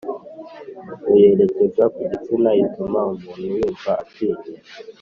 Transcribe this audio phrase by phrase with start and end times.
[1.05, 4.49] Mu yerekeza ku gitsina ituma umuntu yumva atinye